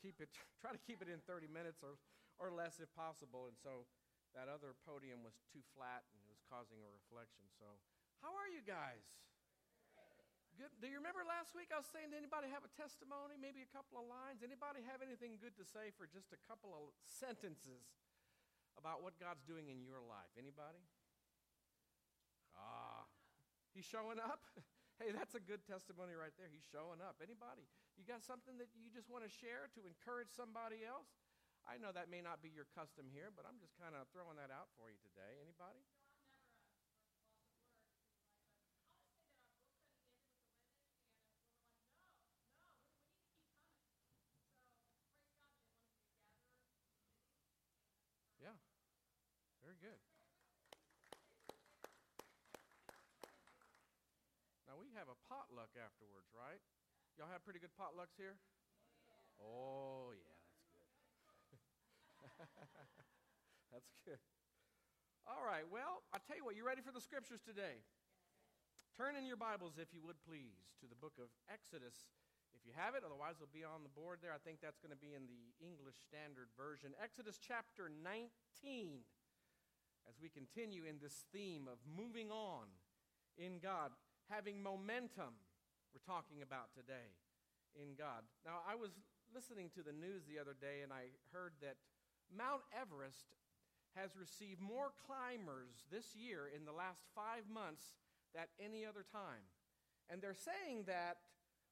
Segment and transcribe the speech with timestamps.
[0.00, 0.32] keep it,
[0.62, 2.00] try to keep it in 30 minutes or,
[2.40, 3.46] or less if possible.
[3.46, 3.84] And so
[4.32, 7.44] that other podium was too flat and it was causing a reflection.
[7.60, 7.78] So,
[8.24, 9.04] how are you guys?
[10.58, 10.72] Good.
[10.82, 13.38] Do you remember last week I was saying, did anybody have a testimony?
[13.40, 14.44] Maybe a couple of lines?
[14.44, 17.80] Anybody have anything good to say for just a couple of sentences
[18.76, 20.28] about what God's doing in your life?
[20.36, 20.84] Anybody?
[22.52, 23.08] Ah,
[23.72, 24.44] he's showing up?
[25.00, 26.52] hey, that's a good testimony right there.
[26.52, 27.16] He's showing up.
[27.24, 27.64] Anybody?
[27.96, 31.08] You got something that you just want to share to encourage somebody else?
[31.64, 34.36] I know that may not be your custom here, but I'm just kind of throwing
[34.36, 35.40] that out for you today.
[35.40, 35.80] Anybody?
[48.40, 48.56] Yeah.
[49.60, 50.00] Very good.
[54.64, 55.18] Now we have a
[55.70, 56.58] potluck afterwards, right?
[57.18, 58.34] Y'all have pretty good potlucks here?
[59.38, 60.90] Oh, yeah, that's good.
[63.72, 64.20] that's good.
[65.26, 67.86] All right, well, I tell you what, you ready for the scriptures today?
[68.98, 72.10] Turn in your Bibles, if you would please, to the book of Exodus
[72.50, 73.06] if you have it.
[73.06, 74.34] Otherwise, it'll be on the board there.
[74.34, 76.98] I think that's going to be in the English Standard Version.
[76.98, 79.06] Exodus chapter 19,
[80.10, 82.66] as we continue in this theme of moving on
[83.38, 83.94] in God,
[84.26, 85.38] having momentum,
[85.90, 87.10] we're talking about today
[87.74, 88.22] in God.
[88.46, 88.94] Now, I was
[89.34, 91.78] listening to the news the other day and I heard that
[92.30, 93.34] Mount Everest
[93.98, 97.98] has received more climbers this year in the last five months
[98.34, 99.42] than any other time.
[100.06, 101.18] And they're saying that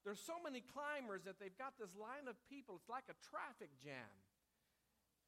[0.03, 2.75] there's so many climbers that they've got this line of people.
[2.75, 4.11] It's like a traffic jam.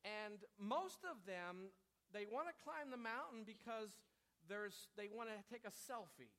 [0.03, 1.71] And most of them,
[2.11, 3.95] they want to climb the mountain because
[4.51, 6.35] there's, they want to take a selfie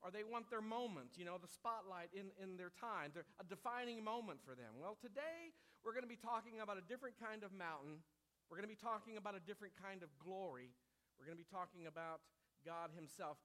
[0.00, 3.44] or they want their moment, you know, the spotlight in, in their time, They're a
[3.44, 4.80] defining moment for them.
[4.80, 5.52] Well, today
[5.84, 8.00] we're going to be talking about a different kind of mountain.
[8.48, 10.72] We're going to be talking about a different kind of glory.
[11.20, 12.24] We're going to be talking about
[12.64, 13.36] God Himself.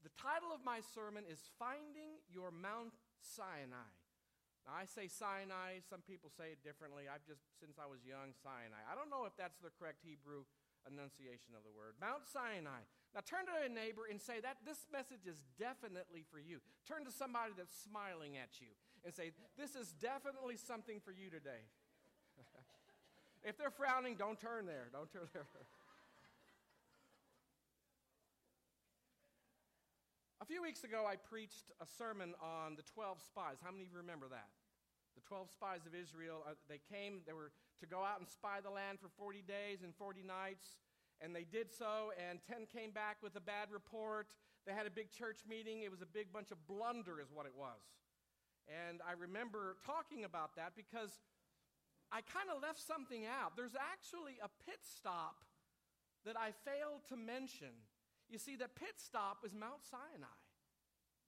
[0.00, 3.92] The title of my sermon is Finding Your Mount Sinai.
[4.64, 7.08] Now, I say Sinai, some people say it differently.
[7.08, 8.80] I've just, since I was young, Sinai.
[8.88, 10.48] I don't know if that's the correct Hebrew
[10.88, 11.96] enunciation of the word.
[12.00, 12.84] Mount Sinai.
[13.14, 16.60] Now, turn to a neighbor and say that this message is definitely for you.
[16.86, 18.68] Turn to somebody that's smiling at you
[19.04, 21.64] and say, This is definitely something for you today.
[23.48, 24.88] if they're frowning, don't turn there.
[24.92, 25.48] Don't turn there.
[30.40, 33.58] A few weeks ago, I preached a sermon on the 12 spies.
[33.58, 34.46] How many of you remember that?
[35.18, 37.50] The 12 spies of Israel, uh, they came, they were
[37.82, 40.78] to go out and spy the land for 40 days and 40 nights,
[41.20, 44.34] and they did so, and 10 came back with a bad report.
[44.66, 45.82] They had a big church meeting.
[45.82, 47.80] It was a big bunch of blunder, is what it was.
[48.68, 51.18] And I remember talking about that because
[52.12, 53.56] I kind of left something out.
[53.56, 55.44] There's actually a pit stop
[56.24, 57.72] that I failed to mention
[58.28, 60.40] you see, the pit stop was Mount Sinai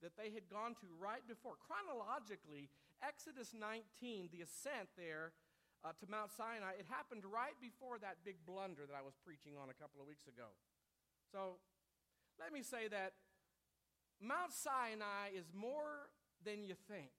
[0.05, 1.57] that they had gone to right before.
[1.57, 2.69] Chronologically,
[3.01, 5.33] Exodus 19, the ascent there
[5.81, 9.57] uh, to Mount Sinai, it happened right before that big blunder that I was preaching
[9.57, 10.53] on a couple of weeks ago.
[11.33, 11.57] So
[12.37, 13.17] let me say that
[14.21, 16.09] Mount Sinai is more
[16.45, 17.09] than you think.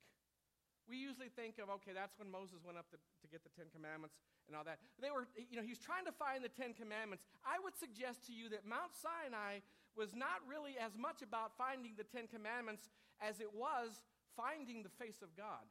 [0.87, 3.71] We usually think of, okay, that's when Moses went up to, to get the Ten
[3.71, 4.83] Commandments and all that.
[4.99, 7.23] They were, you know, he's trying to find the Ten Commandments.
[7.47, 9.63] I would suggest to you that Mount Sinai
[9.95, 12.91] was not really as much about finding the Ten Commandments
[13.23, 14.03] as it was
[14.35, 15.63] finding the face of God.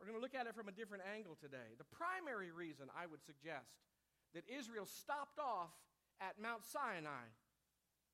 [0.00, 1.76] We're going to look at it from a different angle today.
[1.76, 3.84] The primary reason I would suggest
[4.32, 5.76] that Israel stopped off
[6.24, 7.28] at Mount Sinai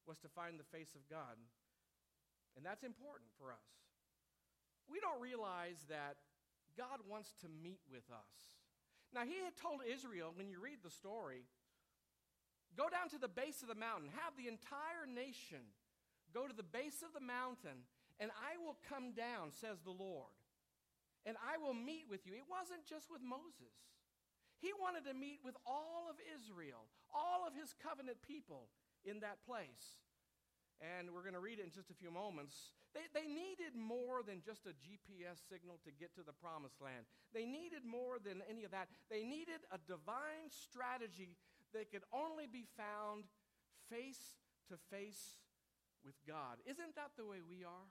[0.03, 1.39] was to find the face of God.
[2.59, 3.87] And that's important for us
[4.87, 6.17] we don't realize that
[6.79, 8.63] God wants to meet with us.
[9.15, 11.47] Now, he had told Israel, when you read the story,
[12.77, 15.75] go down to the base of the mountain, have the entire nation
[16.35, 17.87] go to the base of the mountain,
[18.21, 20.35] and I will come down, says the Lord,
[21.27, 22.33] and I will meet with you.
[22.33, 23.75] It wasn't just with Moses,
[24.63, 28.73] he wanted to meet with all of Israel, all of his covenant people
[29.05, 30.01] in that place
[30.81, 32.77] and we're going to read it in just a few moments.
[32.93, 37.09] They, they needed more than just a GPS signal to get to the promised land.
[37.33, 38.89] They needed more than any of that.
[39.09, 41.37] They needed a divine strategy
[41.73, 43.25] that could only be found
[43.89, 44.37] face
[44.69, 45.41] to face
[46.05, 46.61] with God.
[46.69, 47.89] Isn't that the way we are?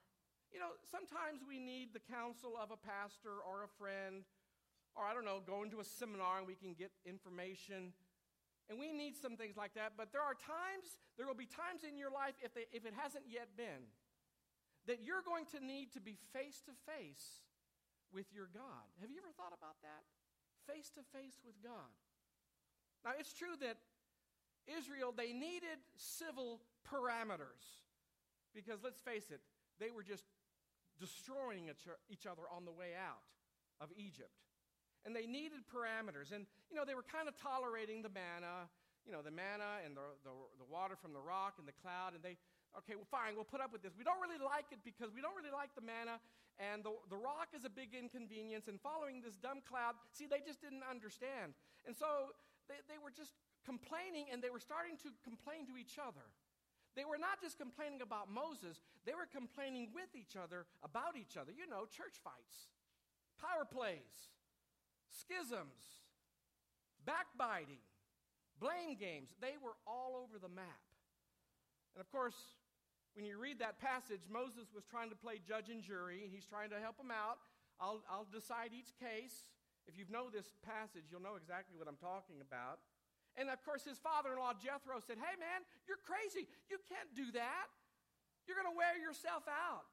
[0.56, 4.24] You know, sometimes we need the counsel of a pastor or a friend,
[4.96, 7.92] or I don't know, going to a seminar and we can get information.
[8.72, 11.84] And we need some things like that, but there are times, there will be times
[11.84, 13.92] in your life, if, they, if it hasn't yet been,
[14.88, 17.44] that you're going to need to be face to face
[18.10, 18.88] with your God.
[19.04, 20.08] Have you ever thought about that?
[20.66, 21.94] face to face with God.
[23.06, 23.78] Now, it's true that
[24.66, 27.86] Israel, they needed civil parameters
[28.54, 29.42] because let's face it,
[29.80, 30.26] they were just
[31.00, 31.70] destroying
[32.10, 33.26] each other on the way out
[33.82, 34.36] of Egypt.
[35.06, 36.34] And they needed parameters.
[36.34, 38.66] And, you know, they were kind of tolerating the manna,
[39.06, 42.18] you know, the manna and the, the, the water from the rock and the cloud.
[42.18, 42.42] And they,
[42.74, 43.94] okay, well, fine, we'll put up with this.
[43.96, 46.20] We don't really like it because we don't really like the manna,
[46.60, 48.68] and the, the rock is a big inconvenience.
[48.68, 51.56] And following this dumb cloud, see, they just didn't understand.
[51.88, 52.36] And so
[52.68, 56.24] they, they were just complaining, and they were starting to complain to each other.
[56.96, 61.36] They were not just complaining about Moses, they were complaining with each other about each
[61.36, 61.52] other.
[61.52, 62.72] You know, church fights,
[63.36, 64.32] power plays,
[65.12, 66.08] schisms,
[67.04, 67.84] backbiting,
[68.60, 69.36] blame games.
[69.44, 70.88] They were all over the map.
[71.96, 72.56] And of course,
[73.16, 76.48] when you read that passage, Moses was trying to play judge and jury, and he's
[76.48, 77.40] trying to help them out.
[77.80, 79.52] I'll, I'll decide each case.
[79.88, 82.84] If you know this passage, you'll know exactly what I'm talking about.
[83.36, 86.48] And of course, his father in law, Jethro, said, Hey, man, you're crazy.
[86.72, 87.68] You can't do that.
[88.48, 89.90] You're going to wear yourself out.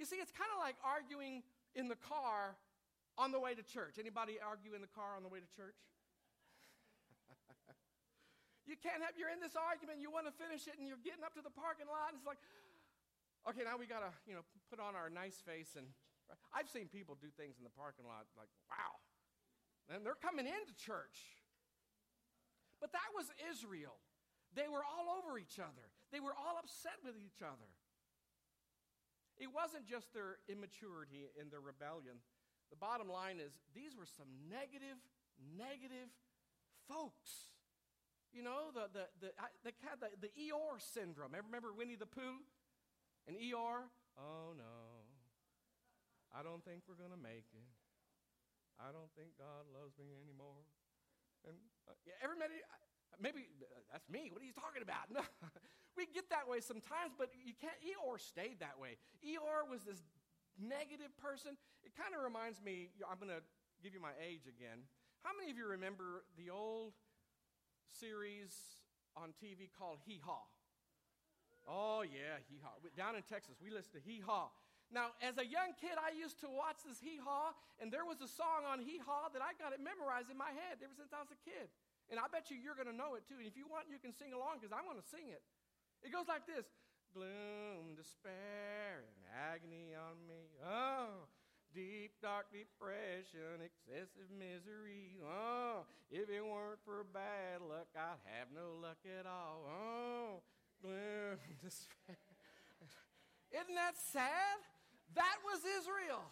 [0.00, 1.42] You see, it's kind of like arguing
[1.74, 2.56] in the car
[3.16, 3.96] on the way to church.
[3.96, 5.76] Anybody argue in the car on the way to church?
[8.70, 11.24] you can't have, you're in this argument, you want to finish it, and you're getting
[11.24, 12.40] up to the parking lot, and it's like,
[13.48, 15.74] okay, now we got to, you know, put on our nice face.
[15.80, 15.88] And
[16.52, 19.00] I've seen people do things in the parking lot like, wow.
[19.88, 21.45] And they're coming into church.
[22.80, 23.96] But that was Israel.
[24.54, 27.70] They were all over each other, they were all upset with each other.
[29.36, 32.24] It wasn't just their immaturity and their rebellion.
[32.72, 34.96] The bottom line is these were some negative,
[35.36, 36.08] negative
[36.88, 37.52] folks.
[38.32, 39.30] You know, the, the, the,
[39.60, 41.36] the, the, the Eeyore syndrome.
[41.36, 42.40] Remember Winnie the Pooh?
[43.28, 43.92] And Eeyore?
[44.16, 45.04] Oh no.
[46.32, 47.70] I don't think we're going to make it.
[48.76, 50.64] I don't think God loves me anymore.
[51.48, 51.56] And
[52.22, 52.60] everybody,
[53.20, 54.28] maybe uh, that's me.
[54.32, 55.08] What are you talking about?
[55.16, 55.24] No.
[55.96, 57.76] we get that way sometimes, but you can't.
[57.80, 59.00] Eeyore stayed that way.
[59.24, 60.04] Eeyore was this
[60.60, 61.56] negative person.
[61.84, 63.40] It kind of reminds me, I'm going to
[63.80, 64.84] give you my age again.
[65.24, 66.92] How many of you remember the old
[67.88, 68.52] series
[69.16, 70.44] on TV called Hee Haw?
[71.66, 72.76] Oh, yeah, Hee Haw.
[72.96, 74.52] Down in Texas, we listen to Hee Haw.
[74.86, 77.50] Now, as a young kid, I used to watch this Hee Haw,
[77.82, 80.54] and there was a song on Hee Haw that I got it memorized in my
[80.54, 81.66] head ever since I was a kid.
[82.06, 83.42] And I bet you you're going to know it too.
[83.42, 85.42] And if you want, you can sing along because I'm going to sing it.
[86.06, 86.70] It goes like this
[87.10, 90.54] gloom, despair, and agony on me.
[90.62, 91.26] Oh,
[91.74, 95.18] deep, dark depression, excessive misery.
[95.18, 95.82] Oh,
[96.14, 99.66] if it weren't for bad luck, I'd have no luck at all.
[99.66, 100.30] Oh,
[100.78, 102.22] gloom, despair.
[103.50, 104.62] Isn't that sad?
[105.14, 106.24] That was Israel.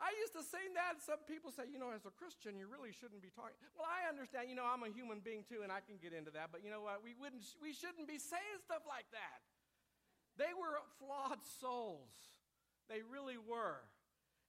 [0.00, 1.04] I used to sing that.
[1.04, 3.52] Some people say, you know, as a Christian, you really shouldn't be talking.
[3.76, 4.48] Well, I understand.
[4.48, 6.48] You know, I'm a human being too, and I can get into that.
[6.48, 7.04] But you know what?
[7.04, 7.44] We wouldn't.
[7.60, 9.44] We shouldn't be saying stuff like that.
[10.40, 12.16] They were flawed souls.
[12.88, 13.84] They really were.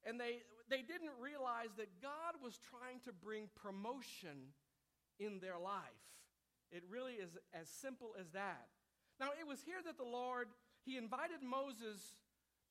[0.08, 4.56] And they, they didn't realize that God was trying to bring promotion
[5.20, 6.08] in their life.
[6.72, 8.72] It really is as simple as that.
[9.20, 10.48] Now, it was here that the Lord,
[10.86, 12.00] He invited Moses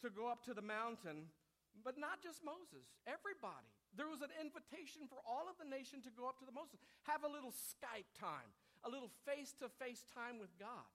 [0.02, 1.28] to go up to the mountain,
[1.84, 3.68] but not just Moses, everybody.
[3.96, 6.78] There was an invitation for all of the nation to go up to the Moses,
[7.08, 8.50] have a little Skype time,
[8.86, 10.86] a little face to face time with God.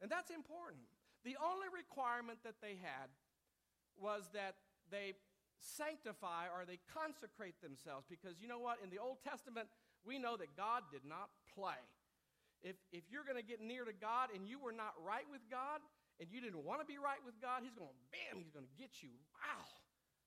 [0.00, 0.88] And that's important.
[1.24, 3.08] The only requirement that they had
[3.96, 4.56] was that
[4.90, 5.16] they
[5.60, 8.80] sanctify or they consecrate themselves because you know what?
[8.84, 9.68] In the Old Testament,
[10.04, 11.80] we know that God did not play.
[12.64, 15.44] If, if you're going to get near to God and you were not right with
[15.52, 15.80] God
[16.22, 18.76] and you didn't want to be right with God, He's going bam, He's going to
[18.78, 19.14] get you.
[19.40, 19.64] Wow.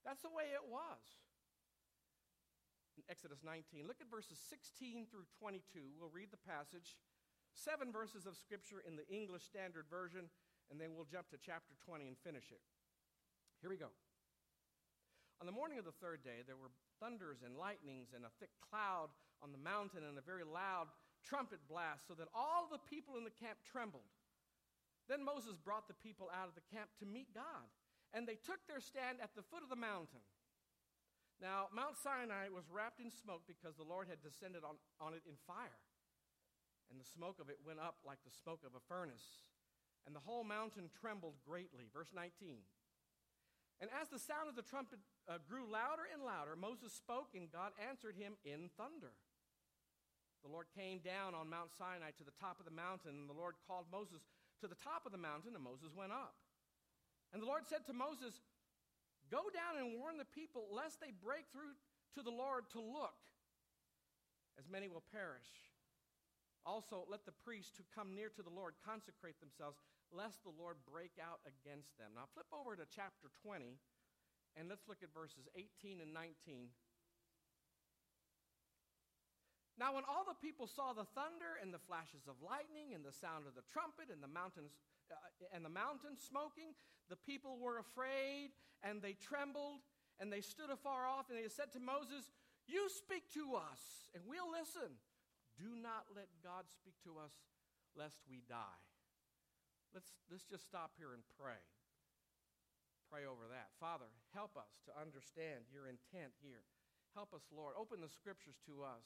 [0.03, 1.03] That's the way it was.
[2.96, 5.62] In Exodus 19, look at verses 16 through 22.
[6.00, 6.98] We'll read the passage.
[7.53, 10.29] Seven verses of Scripture in the English Standard Version
[10.70, 12.60] and then we'll jump to chapter 20 and finish it.
[13.63, 13.91] Here we go.
[15.39, 18.51] On the morning of the third day, there were thunders and lightnings and a thick
[18.60, 20.89] cloud on the mountain and a very loud
[21.22, 24.08] trumpet blast, so that all the people in the camp trembled.
[25.08, 27.72] Then Moses brought the people out of the camp to meet God,
[28.14, 30.24] and they took their stand at the foot of the mountain.
[31.40, 35.24] Now, Mount Sinai was wrapped in smoke because the Lord had descended on, on it
[35.24, 35.80] in fire,
[36.92, 39.48] and the smoke of it went up like the smoke of a furnace
[40.08, 41.92] and the whole mountain trembled greatly.
[41.92, 42.64] Verse 19.
[43.84, 47.52] And as the sound of the trumpet uh, grew louder and louder, Moses spoke, and
[47.52, 49.14] God answered him in thunder.
[50.42, 53.38] The Lord came down on Mount Sinai to the top of the mountain, and the
[53.38, 54.24] Lord called Moses
[54.62, 56.36] to the top of the mountain, and Moses went up.
[57.34, 58.40] And the Lord said to Moses,
[59.28, 61.76] Go down and warn the people, lest they break through
[62.16, 63.20] to the Lord to look,
[64.56, 65.52] as many will perish.
[66.64, 69.80] Also, let the priests who come near to the Lord consecrate themselves,
[70.12, 72.16] lest the Lord break out against them.
[72.16, 73.80] Now, flip over to chapter 20,
[74.56, 76.72] and let's look at verses 18 and 19.
[79.77, 83.13] Now, when all the people saw the thunder and the flashes of lightning and the
[83.13, 84.74] sound of the trumpet and the mountains
[85.13, 86.74] uh, and the mountain smoking,
[87.13, 89.86] the people were afraid and they trembled
[90.17, 92.34] and they stood afar off and they said to Moses,
[92.65, 94.98] "You speak to us and we'll listen."
[95.57, 97.34] Do not let God speak to us
[97.98, 98.81] lest we die.
[99.89, 101.57] Let's, let's just stop here and pray.
[103.10, 103.74] Pray over that.
[103.81, 104.05] Father,
[104.38, 106.62] help us to understand your intent here.
[107.17, 107.74] Help us, Lord.
[107.74, 109.01] Open the scriptures to us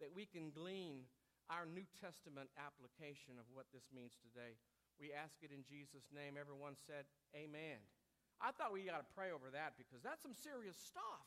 [0.00, 1.08] that we can glean
[1.48, 4.58] our New Testament application of what this means today.
[4.98, 6.34] We ask it in Jesus' name.
[6.40, 7.78] Everyone said, Amen.
[8.40, 11.24] I thought we got to pray over that because that's some serious stuff.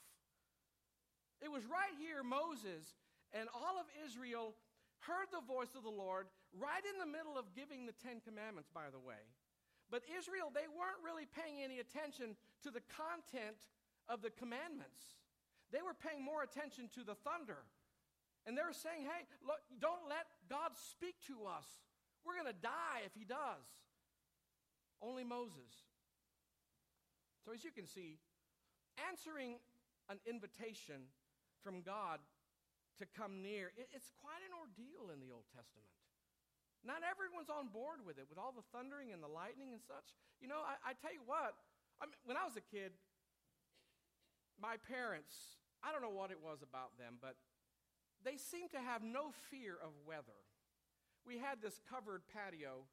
[1.42, 3.00] It was right here, Moses
[3.34, 4.58] and all of Israel
[5.06, 8.70] heard the voice of the Lord right in the middle of giving the Ten Commandments,
[8.74, 9.22] by the way.
[9.90, 13.58] But Israel, they weren't really paying any attention to the content
[14.06, 15.18] of the commandments.
[15.74, 17.66] They were paying more attention to the thunder.
[18.50, 21.70] And they're saying, hey, look, don't let God speak to us.
[22.26, 23.62] We're going to die if he does.
[25.06, 25.70] Only Moses.
[27.46, 28.18] So, as you can see,
[29.06, 29.62] answering
[30.10, 31.14] an invitation
[31.62, 32.18] from God
[32.98, 33.70] to come near.
[33.78, 35.94] It, it's quite an ordeal in the Old Testament.
[36.82, 40.18] Not everyone's on board with it, with all the thundering and the lightning and such.
[40.42, 41.54] You know, I, I tell you what,
[42.02, 42.98] I mean, when I was a kid,
[44.58, 47.38] my parents, I don't know what it was about them, but
[48.24, 50.40] they seemed to have no fear of weather.
[51.26, 52.88] We had this covered patio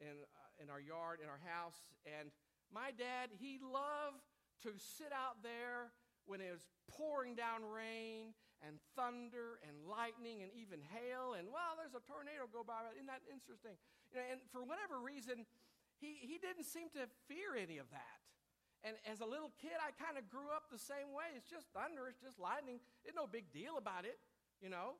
[0.00, 2.30] in, uh, in our yard, in our house, and
[2.72, 4.24] my dad, he loved
[4.66, 5.92] to sit out there
[6.26, 8.32] when it was pouring down rain
[8.64, 13.06] and thunder and lightning and even hail and well there's a tornado go by isn't
[13.06, 13.76] that interesting?
[14.08, 15.44] You know, and for whatever reason
[16.00, 18.18] he, he didn't seem to fear any of that.
[18.84, 21.36] And as a little kid i kind of grew up the same way.
[21.36, 22.80] It's just thunder it's just lightning.
[23.04, 24.16] It's no big deal about it
[24.64, 24.96] you know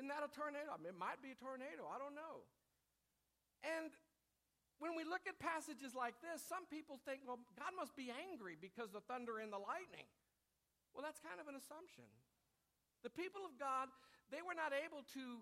[0.00, 2.48] isn't that a tornado I mean, it might be a tornado i don't know
[3.60, 3.92] and
[4.80, 8.56] when we look at passages like this some people think well god must be angry
[8.56, 10.08] because the thunder and the lightning
[10.92, 12.04] well, that's kind of an assumption.
[13.00, 13.88] The people of God,
[14.28, 15.40] they were not able to,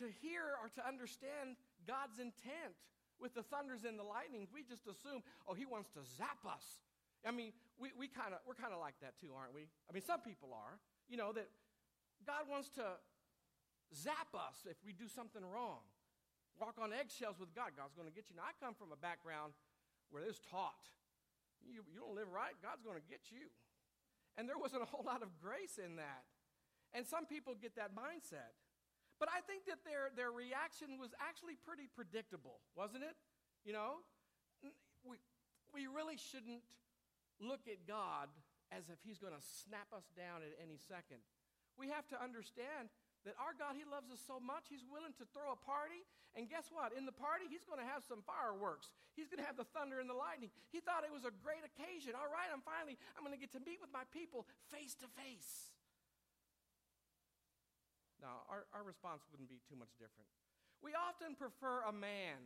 [0.00, 2.74] to hear or to understand God's intent
[3.20, 4.50] with the thunders and the lightnings.
[4.50, 6.82] We just assume, oh, he wants to zap us.
[7.24, 9.68] I mean, we, we kinda, we're kind of like that too, aren't we?
[9.88, 10.80] I mean, some people are.
[11.08, 11.48] You know, that
[12.26, 12.98] God wants to
[13.94, 15.84] zap us if we do something wrong.
[16.58, 17.74] Walk on eggshells with God.
[17.74, 18.36] God's going to get you.
[18.38, 19.54] Now, I come from a background
[20.10, 20.88] where it's taught.
[21.64, 23.50] You, you don't live right, God's going to get you.
[24.36, 26.26] And there wasn't a whole lot of grace in that.
[26.94, 28.54] And some people get that mindset.
[29.18, 33.14] But I think that their, their reaction was actually pretty predictable, wasn't it?
[33.62, 34.02] You know,
[35.06, 35.18] we,
[35.70, 36.62] we really shouldn't
[37.38, 38.30] look at God
[38.70, 41.22] as if He's going to snap us down at any second.
[41.74, 42.92] We have to understand
[43.24, 46.04] that our God, He loves us so much, He's willing to throw a party.
[46.34, 46.90] And guess what?
[46.92, 48.90] In the party, He's going to have some fireworks.
[49.14, 50.50] He's going to have the thunder and the lightning.
[50.74, 52.18] He thought it was a great occasion.
[52.18, 55.08] All right, I'm finally, I'm going to get to meet with my people face to
[55.14, 55.72] face.
[58.18, 60.28] Now, our, our response wouldn't be too much different.
[60.82, 62.40] We often prefer a man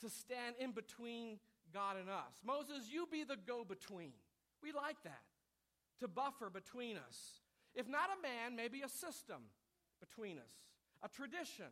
[0.00, 1.38] to stand in between
[1.72, 2.34] God and us.
[2.44, 4.12] Moses, you be the go between.
[4.62, 5.22] We like that,
[6.00, 7.40] to buffer between us.
[7.76, 9.52] If not a man, maybe a system
[10.00, 10.52] between us,
[11.04, 11.68] a tradition,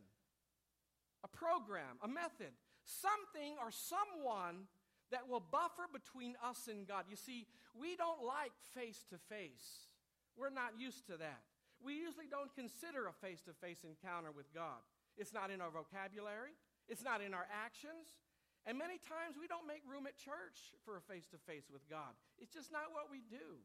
[1.24, 2.52] a program, a method,
[2.84, 4.68] something or someone
[5.10, 7.08] that will buffer between us and God.
[7.08, 9.88] You see, we don't like face to face.
[10.36, 11.40] We're not used to that.
[11.80, 14.84] We usually don't consider a face to face encounter with God.
[15.16, 16.52] It's not in our vocabulary,
[16.88, 18.20] it's not in our actions.
[18.64, 21.84] And many times we don't make room at church for a face to face with
[21.88, 22.16] God.
[22.40, 23.60] It's just not what we do.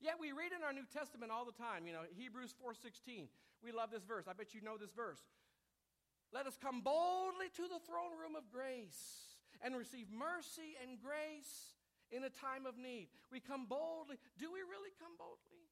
[0.00, 3.28] Yet we read in our New Testament all the time, you know, Hebrews 4:16.
[3.62, 4.28] We love this verse.
[4.28, 5.20] I bet you know this verse.
[6.32, 11.74] Let us come boldly to the throne room of grace and receive mercy and grace
[12.10, 13.08] in a time of need.
[13.32, 14.18] We come boldly.
[14.38, 15.66] Do we really come boldly?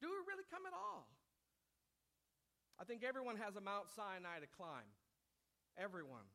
[0.00, 1.08] Do we really come at all?
[2.78, 4.88] I think everyone has a Mount Sinai to climb.
[5.76, 6.26] Everyone.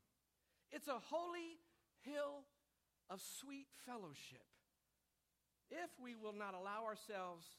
[0.72, 1.60] It's a holy
[2.02, 2.46] hill
[3.10, 4.46] of sweet fellowship
[5.72, 7.58] if we will not allow ourselves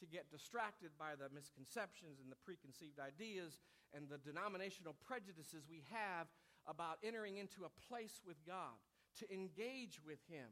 [0.00, 3.64] to get distracted by the misconceptions and the preconceived ideas
[3.96, 6.28] and the denominational prejudices we have
[6.68, 8.76] about entering into a place with God,
[9.22, 10.50] to engage with Him.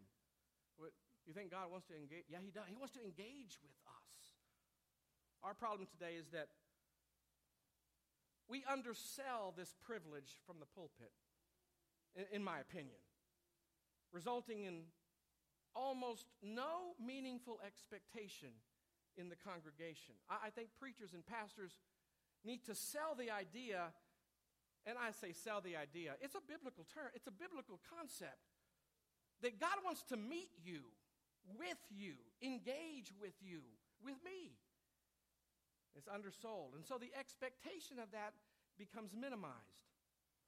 [1.27, 2.25] You think God wants to engage?
[2.29, 2.65] Yeah, He does.
[2.69, 4.39] He wants to engage with us.
[5.43, 6.49] our problem today is that
[8.49, 11.13] we undersell this privilege from the pulpit,
[12.15, 13.01] in, in my opinion,
[14.13, 14.85] resulting in
[15.75, 18.51] almost no meaningful expectation
[19.17, 20.15] in the congregation.
[20.31, 21.79] I, I think preachers and pastors
[22.45, 23.91] need to sell the idea,
[24.87, 28.53] and I say sell the idea, it's a biblical term, it's a biblical concept
[29.43, 30.83] that God wants to meet you,
[31.59, 33.61] with you, engage with you,
[34.01, 34.57] with me.
[35.95, 36.75] It's undersold.
[36.75, 38.35] And so the expectation of that
[38.79, 39.85] becomes minimized.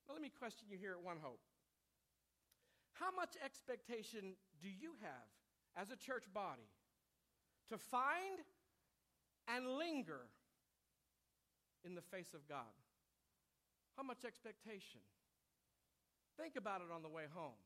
[0.09, 1.42] Now, let me question you here at One Hope.
[2.98, 5.28] How much expectation do you have
[5.76, 6.70] as a church body
[7.68, 8.40] to find
[9.48, 10.28] and linger
[11.84, 12.72] in the face of God?
[13.96, 15.00] How much expectation?
[16.40, 17.60] Think about it on the way home.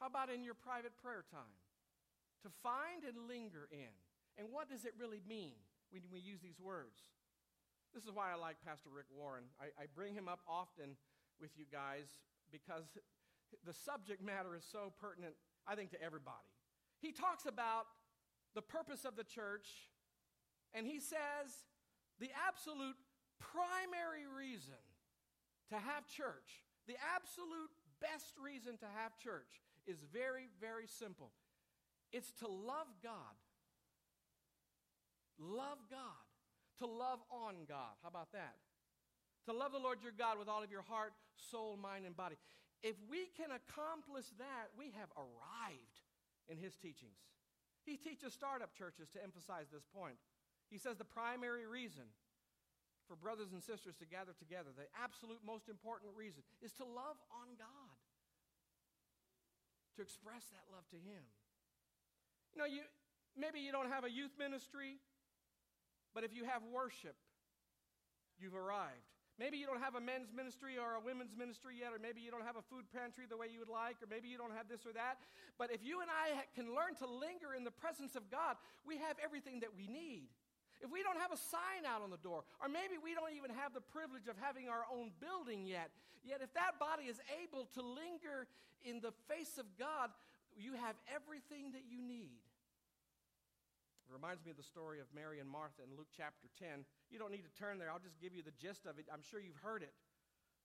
[0.00, 1.58] How about in your private prayer time?
[2.42, 3.94] To find and linger in.
[4.38, 5.58] And what does it really mean?
[5.92, 7.00] when we use these words.
[7.94, 9.48] This is why I like Pastor Rick Warren.
[9.56, 11.00] I, I bring him up often
[11.40, 12.20] with you guys
[12.52, 12.84] because
[13.66, 15.34] the subject matter is so pertinent,
[15.66, 16.48] I think, to everybody.
[17.00, 17.86] He talks about
[18.54, 19.68] the purpose of the church,
[20.74, 21.48] and he says
[22.18, 22.96] the absolute
[23.38, 24.80] primary reason
[25.70, 31.30] to have church, the absolute best reason to have church, is very, very simple
[32.10, 33.36] it's to love God
[35.38, 36.26] Love God.
[36.78, 37.94] To love on God.
[38.02, 38.54] How about that?
[39.46, 41.12] To love the Lord your God with all of your heart,
[41.50, 42.36] soul, mind, and body.
[42.82, 45.98] If we can accomplish that, we have arrived
[46.46, 47.18] in his teachings.
[47.82, 50.20] He teaches startup churches to emphasize this point.
[50.70, 52.04] He says the primary reason
[53.08, 57.16] for brothers and sisters to gather together, the absolute most important reason, is to love
[57.32, 57.96] on God,
[59.96, 61.24] to express that love to Him.
[62.52, 62.84] You know, you,
[63.34, 65.00] maybe you don't have a youth ministry,
[66.14, 67.16] but if you have worship,
[68.38, 69.17] you've arrived.
[69.38, 72.34] Maybe you don't have a men's ministry or a women's ministry yet, or maybe you
[72.34, 74.66] don't have a food pantry the way you would like, or maybe you don't have
[74.66, 75.22] this or that.
[75.62, 78.98] But if you and I can learn to linger in the presence of God, we
[78.98, 80.26] have everything that we need.
[80.82, 83.54] If we don't have a sign out on the door, or maybe we don't even
[83.54, 85.94] have the privilege of having our own building yet,
[86.26, 88.50] yet if that body is able to linger
[88.82, 90.10] in the face of God,
[90.58, 92.42] you have everything that you need.
[94.08, 96.88] It reminds me of the story of Mary and Martha in Luke chapter 10.
[97.12, 99.04] You don't need to turn there, I'll just give you the gist of it.
[99.12, 99.92] I'm sure you've heard it.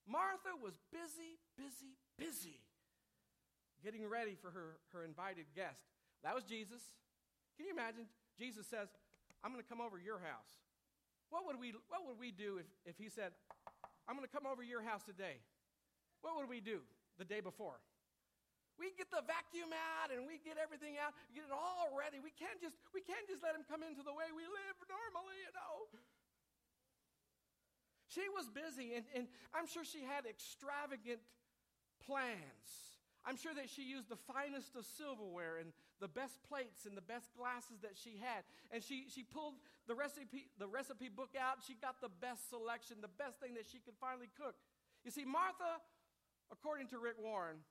[0.07, 2.63] Martha was busy, busy, busy
[3.83, 5.83] getting ready for her, her invited guest.
[6.23, 6.79] That was Jesus.
[7.59, 8.07] Can you imagine?
[8.39, 8.87] Jesus says,
[9.43, 10.63] I'm going to come over your house.
[11.29, 13.35] What would we, what would we do if, if he said,
[14.07, 15.43] I'm going to come over your house today?
[16.21, 16.79] What would we do
[17.19, 17.83] the day before?
[18.81, 22.17] We get the vacuum out and we get everything out, get it all ready.
[22.17, 25.37] We can't just we can't just let him come into the way we live normally,
[25.45, 25.93] you know.
[28.13, 29.25] She was busy, and, and
[29.57, 31.21] I'm sure she had extravagant
[32.05, 32.93] plans.
[33.25, 35.71] I'm sure that she used the finest of silverware and
[36.03, 38.43] the best plates and the best glasses that she had.
[38.69, 39.55] And she, she pulled
[39.87, 41.63] the recipe, the recipe book out.
[41.65, 44.59] She got the best selection, the best thing that she could finally cook.
[45.07, 45.79] You see, Martha,
[46.51, 47.63] according to Rick Warren,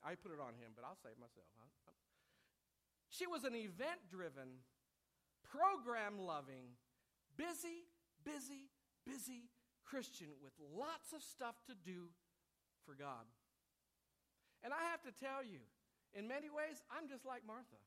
[0.00, 1.48] I put it on him, but I'll say it myself.
[1.60, 1.68] Huh?
[3.10, 4.64] She was an event driven,
[5.44, 6.78] program loving,
[7.36, 7.84] busy,
[8.24, 8.70] busy,
[9.04, 9.50] busy
[9.84, 12.08] Christian with lots of stuff to do
[12.86, 13.26] for God.
[14.62, 15.60] And I have to tell you,
[16.14, 17.80] in many ways, I'm just like Martha.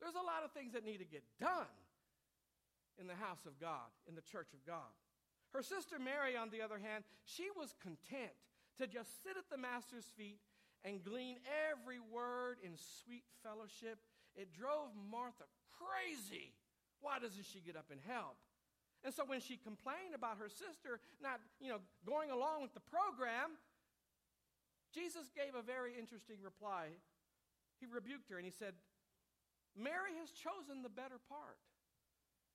[0.00, 1.70] There's a lot of things that need to get done
[2.98, 4.90] in the house of God, in the church of God.
[5.52, 8.34] Her sister Mary, on the other hand, she was content
[8.78, 10.40] to just sit at the Master's feet
[10.84, 11.36] and glean
[11.70, 12.72] every word in
[13.04, 14.00] sweet fellowship.
[14.36, 15.44] It drove Martha
[15.76, 16.52] crazy.
[17.00, 18.36] Why doesn't she get up and help?
[19.00, 22.84] And so when she complained about her sister not, you know, going along with the
[22.84, 23.56] program,
[24.92, 26.92] Jesus gave a very interesting reply.
[27.80, 28.76] He rebuked her and he said,
[29.72, 31.56] Mary has chosen the better part.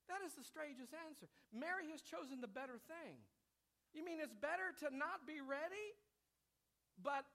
[0.06, 1.26] That is the strangest answer.
[1.50, 3.18] Mary has chosen the better thing.
[3.90, 5.90] You mean it's better to not be ready,
[7.02, 7.26] but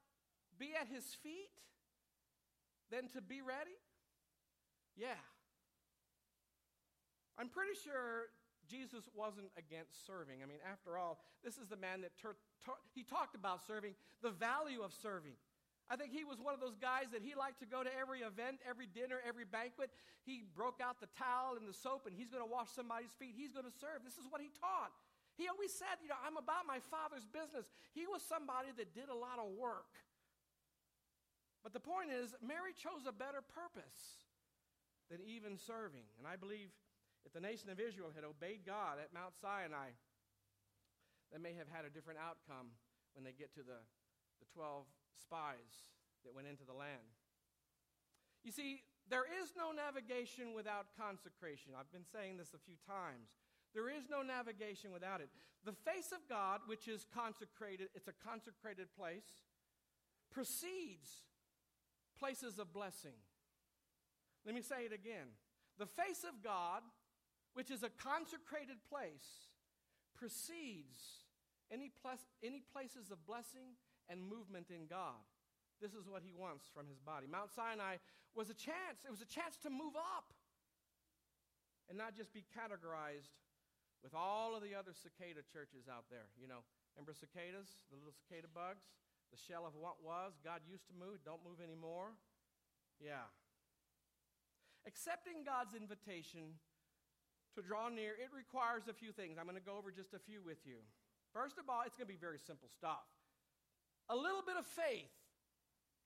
[0.61, 1.49] be at his feet
[2.93, 3.73] than to be ready?
[4.93, 5.17] Yeah.
[7.41, 8.29] I'm pretty sure
[8.69, 10.45] Jesus wasn't against serving.
[10.45, 13.97] I mean, after all, this is the man that ter- ter- he talked about serving,
[14.21, 15.33] the value of serving.
[15.89, 18.23] I think he was one of those guys that he liked to go to every
[18.23, 19.91] event, every dinner, every banquet.
[20.23, 23.35] He broke out the towel and the soap and he's going to wash somebody's feet.
[23.35, 24.05] He's going to serve.
[24.05, 24.95] This is what he taught.
[25.35, 27.67] He always said, you know, I'm about my father's business.
[27.91, 29.91] He was somebody that did a lot of work.
[31.63, 34.25] But the point is, Mary chose a better purpose
[35.09, 36.09] than even serving.
[36.17, 36.73] And I believe
[37.25, 39.93] If the nation of Israel had obeyed God at Mount Sinai,
[41.29, 42.73] they may have had a different outcome
[43.13, 43.79] when they get to the,
[44.41, 45.93] the 12 spies
[46.25, 47.13] that went into the land.
[48.43, 51.77] You see, there is no navigation without consecration.
[51.77, 53.37] I've been saying this a few times.
[53.73, 55.29] There is no navigation without it.
[55.63, 59.45] The face of God, which is consecrated, it's a consecrated place,
[60.33, 61.21] precedes
[62.21, 63.17] places of blessing.
[64.45, 65.33] Let me say it again.
[65.81, 66.85] The face of God,
[67.57, 69.49] which is a consecrated place,
[70.13, 71.25] precedes
[71.73, 71.89] any,
[72.45, 73.73] any places of blessing
[74.05, 75.25] and movement in God.
[75.81, 77.25] This is what he wants from his body.
[77.25, 77.97] Mount Sinai
[78.37, 79.01] was a chance.
[79.01, 80.29] It was a chance to move up
[81.89, 83.33] and not just be categorized
[84.05, 86.29] with all of the other cicada churches out there.
[86.37, 86.61] You know,
[86.93, 88.85] remember cicadas, the little cicada bugs?
[89.31, 90.35] The shell of what was.
[90.43, 92.11] God used to move, don't move anymore.
[92.99, 93.25] Yeah.
[94.85, 96.59] Accepting God's invitation
[97.55, 99.39] to draw near, it requires a few things.
[99.39, 100.83] I'm going to go over just a few with you.
[101.31, 103.07] First of all, it's going to be very simple stuff.
[104.11, 105.11] A little bit of faith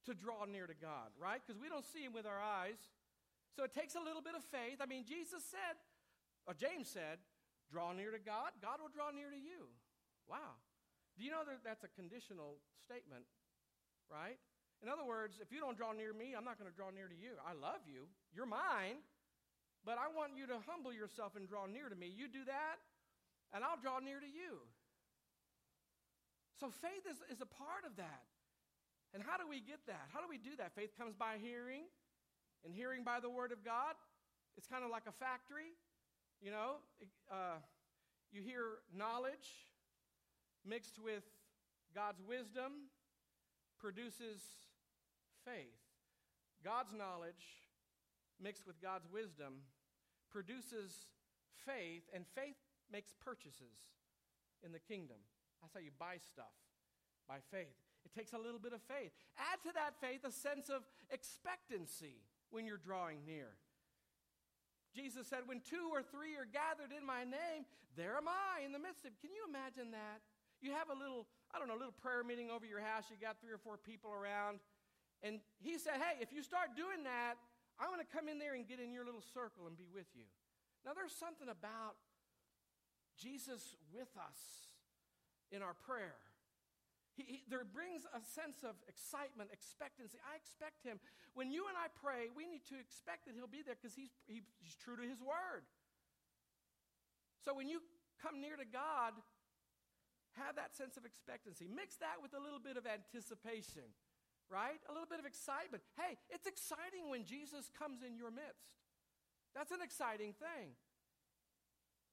[0.05, 1.41] to draw near to God, right?
[1.41, 2.77] Because we don't see Him with our eyes.
[3.57, 4.77] So it takes a little bit of faith.
[4.81, 5.79] I mean, Jesus said,
[6.45, 7.17] or James said,
[7.71, 9.73] draw near to God, God will draw near to you.
[10.29, 10.61] Wow.
[11.15, 13.23] Do you know that that's a conditional statement,
[14.11, 14.35] right?
[14.83, 17.07] In other words, if you don't draw near me, I'm not going to draw near
[17.07, 17.39] to you.
[17.41, 18.11] I love you.
[18.35, 18.99] You're mine.
[19.87, 22.09] But I want you to humble yourself and draw near to me.
[22.09, 22.81] You do that,
[23.53, 24.65] and I'll draw near to you.
[26.59, 28.25] So faith is, is a part of that.
[29.13, 30.09] And how do we get that?
[30.11, 30.73] How do we do that?
[30.73, 31.85] Faith comes by hearing,
[32.65, 33.93] and hearing by the Word of God.
[34.57, 35.77] It's kind of like a factory.
[36.41, 36.81] You know,
[37.31, 37.61] uh,
[38.33, 39.69] you hear knowledge
[40.65, 41.23] mixed with
[41.93, 42.91] God's wisdom
[43.79, 44.41] produces
[45.45, 45.79] faith.
[46.63, 47.69] God's knowledge
[48.41, 49.61] mixed with God's wisdom
[50.31, 51.07] produces
[51.65, 52.57] faith, and faith
[52.91, 53.87] makes purchases
[54.65, 55.17] in the kingdom.
[55.61, 56.53] That's how you buy stuff
[57.27, 57.77] by faith.
[58.05, 59.11] It takes a little bit of faith.
[59.37, 63.57] Add to that faith a sense of expectancy when you're drawing near.
[64.93, 67.65] Jesus said, When two or three are gathered in my name,
[67.97, 69.11] there am I in the midst of.
[69.19, 70.21] Can you imagine that?
[70.65, 73.05] You have a little, I don't know, a little prayer meeting over your house.
[73.13, 74.57] You got three or four people around.
[75.21, 77.37] And he said, Hey, if you start doing that,
[77.77, 80.09] I'm going to come in there and get in your little circle and be with
[80.17, 80.25] you.
[80.81, 82.01] Now, there's something about
[83.13, 84.41] Jesus with us
[85.53, 86.17] in our prayer.
[87.13, 90.17] He, he, there brings a sense of excitement, expectancy.
[90.25, 90.97] I expect him.
[91.37, 94.17] When you and I pray, we need to expect that he'll be there because he's,
[94.25, 95.61] he, he's true to his word.
[97.45, 97.85] So when you
[98.17, 99.13] come near to God,
[100.37, 101.67] have that sense of expectancy.
[101.67, 103.87] Mix that with a little bit of anticipation,
[104.51, 104.79] right?
[104.87, 105.83] A little bit of excitement.
[105.95, 108.75] Hey, it's exciting when Jesus comes in your midst.
[109.55, 110.75] That's an exciting thing.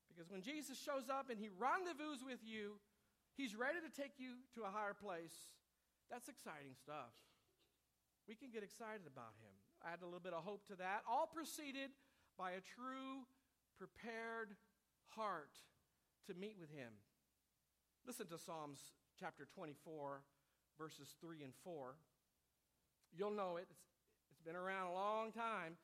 [0.07, 2.79] Because when Jesus shows up and he rendezvous with you,
[3.37, 5.57] He's ready to take you to a higher place.
[6.13, 7.17] That's exciting stuff.
[8.29, 9.57] We can get excited about him.
[9.83, 11.03] Add a little bit of hope to that.
[11.09, 11.91] All preceded
[12.37, 13.25] by a true,
[13.81, 14.55] prepared
[15.17, 15.57] heart
[16.29, 16.93] to meet with him.
[18.05, 18.81] Listen to Psalms
[19.19, 20.23] chapter 24,
[20.77, 21.95] verses 3 and 4.
[23.15, 23.87] You'll know it, it's,
[24.33, 25.79] it's been around a long time.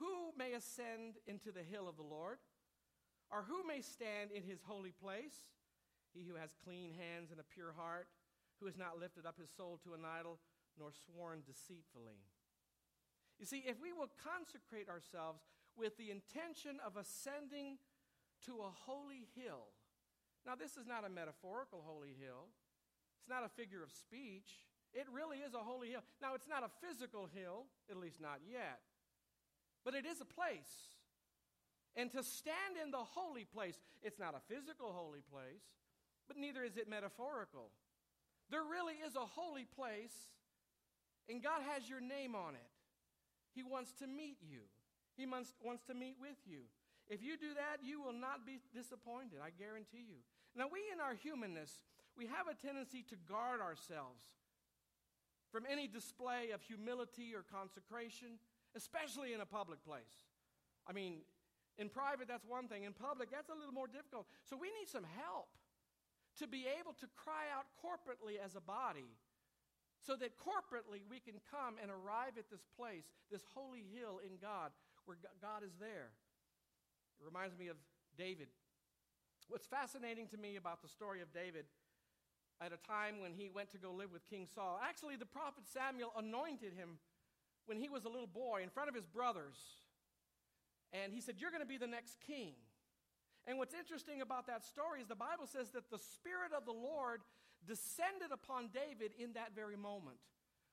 [0.00, 2.38] Who may ascend into the hill of the Lord?
[3.30, 5.46] Or who may stand in his holy place?
[6.12, 8.08] He who has clean hands and a pure heart,
[8.58, 10.40] who has not lifted up his soul to an idol,
[10.76, 12.26] nor sworn deceitfully.
[13.38, 15.46] You see, if we will consecrate ourselves
[15.78, 17.78] with the intention of ascending
[18.46, 19.70] to a holy hill,
[20.46, 22.50] now this is not a metaphorical holy hill,
[23.22, 24.66] it's not a figure of speech.
[24.92, 26.02] It really is a holy hill.
[26.20, 28.80] Now, it's not a physical hill, at least not yet,
[29.84, 30.92] but it is a place.
[31.96, 35.64] And to stand in the holy place, it's not a physical holy place,
[36.28, 37.70] but neither is it metaphorical.
[38.50, 40.12] There really is a holy place,
[41.28, 42.72] and God has your name on it.
[43.54, 44.60] He wants to meet you,
[45.16, 45.52] He wants,
[45.86, 46.64] to meet with you.
[47.12, 50.24] If you do that, you will not be disappointed, I guarantee you.
[50.56, 51.84] Now, we in our humanness,
[52.16, 54.24] we have a tendency to guard ourselves
[55.52, 58.40] from any display of humility or consecration,
[58.72, 60.24] especially in a public place.
[60.88, 61.20] I mean,
[61.76, 62.88] in private, that's one thing.
[62.88, 64.24] In public, that's a little more difficult.
[64.48, 65.52] So we need some help
[66.40, 69.20] to be able to cry out corporately as a body
[70.00, 74.40] so that corporately we can come and arrive at this place, this holy hill in
[74.40, 74.72] God,
[75.04, 76.16] where God is there.
[77.22, 77.76] It reminds me of
[78.18, 78.48] David.
[79.46, 81.66] What's fascinating to me about the story of David
[82.60, 85.62] at a time when he went to go live with King Saul, actually, the prophet
[85.70, 86.98] Samuel anointed him
[87.66, 89.54] when he was a little boy in front of his brothers.
[90.92, 92.58] And he said, You're going to be the next king.
[93.46, 96.74] And what's interesting about that story is the Bible says that the Spirit of the
[96.74, 97.22] Lord
[97.66, 100.18] descended upon David in that very moment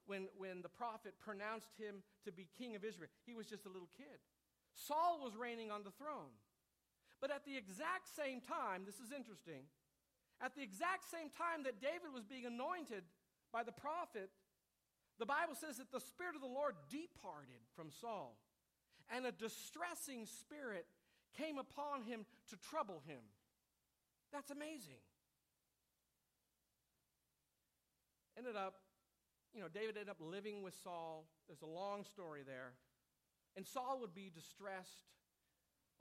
[0.06, 3.10] when, when the prophet pronounced him to be king of Israel.
[3.26, 4.18] He was just a little kid.
[4.80, 6.32] Saul was reigning on the throne.
[7.20, 9.68] But at the exact same time, this is interesting,
[10.40, 13.04] at the exact same time that David was being anointed
[13.52, 14.32] by the prophet,
[15.20, 18.40] the Bible says that the Spirit of the Lord departed from Saul,
[19.12, 20.88] and a distressing spirit
[21.36, 23.20] came upon him to trouble him.
[24.32, 25.04] That's amazing.
[28.38, 28.76] Ended up,
[29.54, 31.26] you know, David ended up living with Saul.
[31.48, 32.72] There's a long story there.
[33.56, 35.10] And Saul would be distressed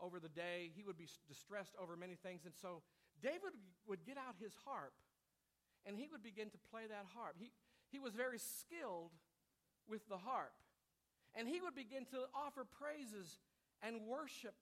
[0.00, 2.42] over the day, he would be distressed over many things.
[2.44, 2.82] And so
[3.20, 3.50] David
[3.86, 4.92] would get out his harp
[5.86, 7.34] and he would begin to play that harp.
[7.38, 7.50] He,
[7.90, 9.10] he was very skilled
[9.88, 10.52] with the harp.
[11.34, 13.38] And he would begin to offer praises
[13.82, 14.54] and worship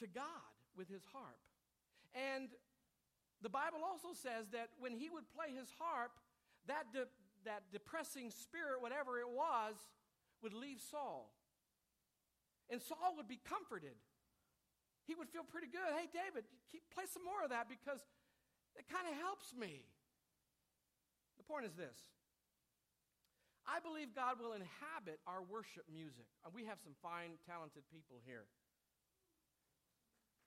[0.00, 1.38] to God with his harp.
[2.14, 2.48] And
[3.42, 6.12] the Bible also says that when he would play his harp,
[6.66, 7.10] that, de-
[7.44, 9.76] that depressing spirit, whatever it was,
[10.42, 11.30] would leave Saul.
[12.68, 13.96] And Saul would be comforted.
[15.08, 15.88] He would feel pretty good.
[15.96, 18.04] Hey, David, keep, play some more of that because
[18.76, 19.88] it kind of helps me.
[21.40, 21.96] The point is this
[23.68, 26.28] I believe God will inhabit our worship music.
[26.44, 28.48] And we have some fine, talented people here.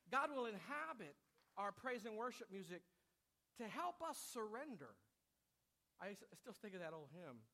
[0.10, 1.14] God will inhabit
[1.58, 2.82] our praise and worship music
[3.62, 4.98] to help us surrender.
[6.02, 7.46] I still think of that old hymn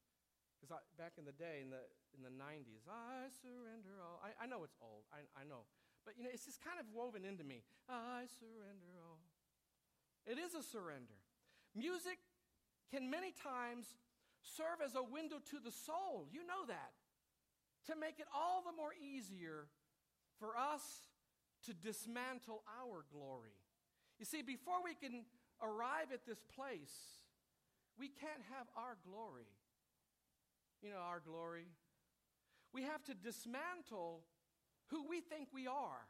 [0.57, 1.85] because back in the day, in the,
[2.17, 4.17] in the 90s, I surrender all.
[4.25, 5.69] I, I know it's old, I, I know.
[6.03, 7.61] But, you know, it's just kind of woven into me.
[7.89, 9.19] I surrender all.
[10.25, 11.19] It is a surrender.
[11.75, 12.17] Music
[12.91, 13.85] can many times
[14.41, 16.27] serve as a window to the soul.
[16.31, 16.95] You know that.
[17.91, 19.67] To make it all the more easier
[20.39, 20.83] for us
[21.65, 23.55] to dismantle our glory.
[24.19, 25.25] You see, before we can
[25.61, 27.19] arrive at this place,
[27.97, 29.49] we can't have our glory.
[30.81, 31.67] You know, our glory.
[32.73, 34.21] We have to dismantle
[34.87, 36.07] who we think we are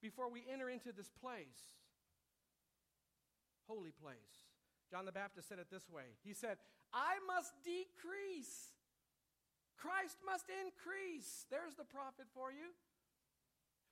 [0.00, 1.58] before we enter into this place,
[3.66, 4.46] holy place.
[4.90, 6.58] John the Baptist said it this way He said,
[6.92, 8.72] I must decrease,
[9.76, 11.46] Christ must increase.
[11.50, 12.72] There's the prophet for you.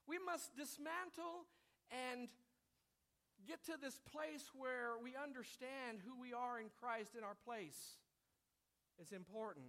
[0.07, 1.51] We must dismantle
[1.91, 2.29] and
[3.47, 7.99] get to this place where we understand who we are in Christ in our place.
[8.99, 9.67] It's important.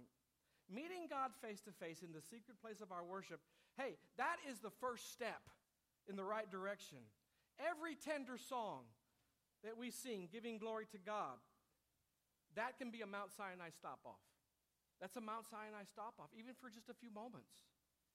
[0.68, 3.40] Meeting God face to face in the secret place of our worship,
[3.76, 5.40] hey, that is the first step
[6.08, 6.98] in the right direction.
[7.58, 8.84] Every tender song
[9.64, 11.40] that we sing, giving glory to God,
[12.54, 14.22] that can be a Mount Sinai stop off.
[15.00, 17.64] That's a Mount Sinai stop off, even for just a few moments.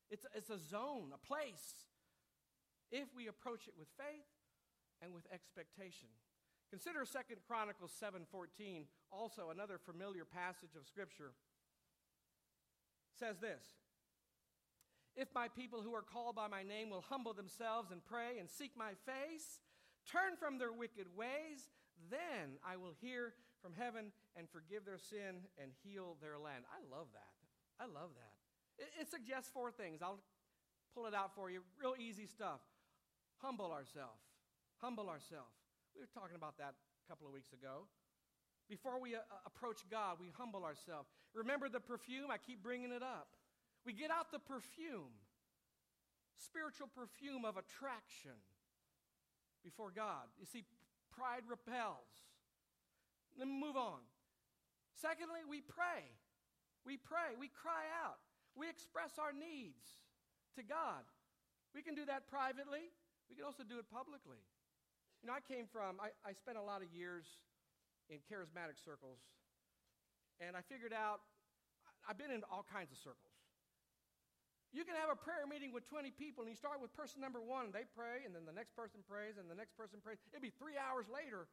[0.09, 1.89] It's, it's a zone, a place
[2.91, 4.29] if we approach it with faith
[5.01, 6.09] and with expectation.
[6.73, 11.35] Consider Second Chronicles 7:14, also another familiar passage of scripture.
[13.13, 13.77] Says this:
[15.15, 18.49] If my people who are called by my name will humble themselves and pray and
[18.49, 19.59] seek my face,
[20.07, 21.69] turn from their wicked ways,
[22.09, 26.65] then I will hear from heaven and forgive their sin and heal their land.
[26.73, 27.35] I love that.
[27.79, 28.83] I love that.
[28.83, 30.01] It, it suggests four things.
[30.01, 30.23] I'll
[30.95, 31.61] pull it out for you.
[31.79, 32.61] Real easy stuff
[33.37, 34.23] humble ourselves.
[34.81, 35.62] Humble ourselves.
[35.95, 37.85] We were talking about that a couple of weeks ago.
[38.69, 41.09] Before we uh, approach God, we humble ourselves.
[41.33, 42.31] Remember the perfume?
[42.31, 43.27] I keep bringing it up.
[43.85, 45.19] We get out the perfume,
[46.39, 48.39] spiritual perfume of attraction
[49.63, 50.31] before God.
[50.39, 50.63] You see,
[51.11, 52.07] pride repels.
[53.37, 53.99] Let me move on.
[54.95, 56.07] Secondly, we pray.
[56.85, 57.35] We pray.
[57.37, 58.23] We cry out.
[58.55, 59.99] We express our needs
[60.55, 61.03] to God.
[61.75, 62.93] We can do that privately.
[63.29, 64.39] We can also do it publicly.
[65.23, 67.23] You know, I came from, I, I spent a lot of years
[68.11, 69.23] in charismatic circles,
[70.43, 71.23] and I figured out,
[72.03, 73.31] I've been in all kinds of circles.
[74.75, 77.39] You can have a prayer meeting with 20 people, and you start with person number
[77.39, 80.19] one, and they pray, and then the next person prays, and the next person prays.
[80.35, 81.47] It'd be three hours later,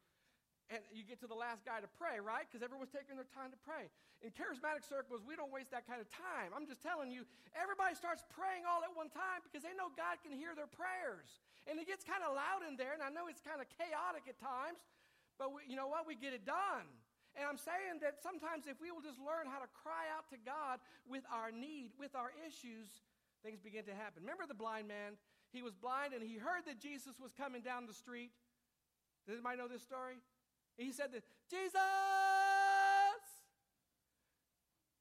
[0.71, 2.47] and you get to the last guy to pray, right?
[2.47, 3.91] Because everyone's taking their time to pray.
[4.23, 6.55] In charismatic circles, we don't waste that kind of time.
[6.55, 7.27] I'm just telling you,
[7.59, 11.43] everybody starts praying all at one time because they know God can hear their prayers.
[11.67, 14.31] And it gets kind of loud in there, and I know it's kind of chaotic
[14.31, 14.79] at times,
[15.43, 16.07] but we, you know what?
[16.07, 16.87] We get it done.
[17.35, 20.39] And I'm saying that sometimes if we will just learn how to cry out to
[20.39, 22.91] God with our need, with our issues,
[23.43, 24.23] things begin to happen.
[24.23, 25.19] Remember the blind man?
[25.51, 28.31] He was blind and he heard that Jesus was coming down the street.
[29.27, 30.19] Does anybody know this story?
[30.81, 31.21] He said that,
[31.53, 31.77] Jesus,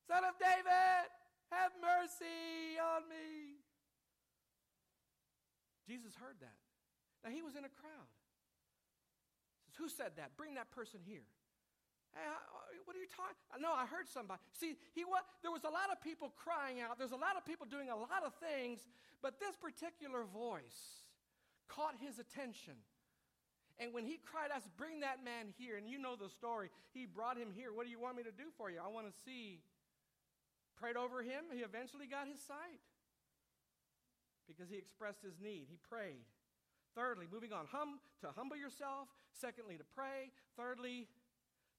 [0.03, 1.07] son of David,
[1.55, 3.63] have mercy on me.
[5.87, 6.59] Jesus heard that.
[7.23, 8.11] Now, he was in a crowd.
[9.63, 10.35] He says, Who said that?
[10.35, 11.23] Bring that person here.
[12.11, 12.27] Hey,
[12.83, 13.39] what are you talking?
[13.63, 14.43] No, I heard somebody.
[14.59, 16.99] See, he was, There was a lot of people crying out.
[16.99, 18.83] There's a lot of people doing a lot of things,
[19.23, 21.07] but this particular voice
[21.71, 22.75] caught his attention.
[23.79, 27.05] And when he cried out, "Bring that man here," and you know the story, he
[27.05, 27.71] brought him here.
[27.71, 28.79] What do you want me to do for you?
[28.83, 29.63] I want to see.
[30.75, 31.45] Prayed over him.
[31.51, 32.79] He eventually got his sight
[34.47, 35.67] because he expressed his need.
[35.69, 36.25] He prayed.
[36.95, 39.07] Thirdly, moving on, hum, to humble yourself.
[39.31, 40.31] Secondly, to pray.
[40.57, 41.07] Thirdly,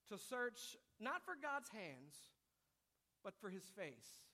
[0.09, 2.15] to search not for God's hands,
[3.25, 4.25] but for his face.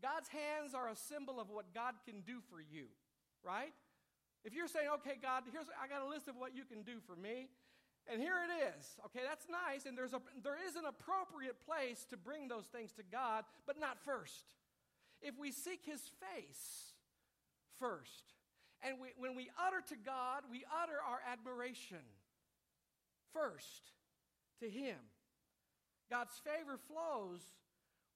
[0.00, 2.86] God's hands are a symbol of what God can do for you,
[3.42, 3.72] right?
[4.44, 7.00] If you're saying, okay, God, here's, I got a list of what you can do
[7.06, 7.48] for me,
[8.06, 8.84] and here it is.
[9.06, 12.92] Okay, that's nice, and there's a, there is an appropriate place to bring those things
[13.00, 14.52] to God, but not first.
[15.22, 16.92] If we seek His face
[17.80, 18.36] first,
[18.84, 22.04] and we, when we utter to God, we utter our admiration
[23.32, 23.96] first
[24.60, 25.00] to Him.
[26.10, 27.40] God's favor flows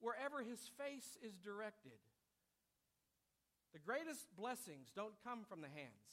[0.00, 1.96] wherever His face is directed.
[3.72, 6.08] The greatest blessings don't come from the hands